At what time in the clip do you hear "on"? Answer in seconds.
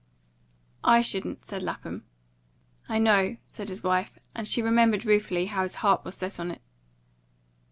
6.39-6.49